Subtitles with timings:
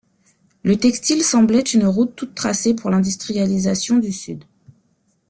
[0.63, 4.45] Le textile semblait une route toute tracée pour l'industrialisation du Sud.